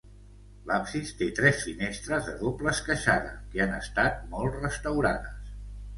L'absis 0.69 1.11
té 1.19 1.27
tres 1.39 1.59
finestres 1.67 2.25
de 2.29 2.35
doble 2.41 2.73
esqueixada, 2.73 3.35
que 3.53 3.63
han 3.67 3.77
estat 3.81 4.19
molt 4.37 4.59
restaurades. 4.67 5.53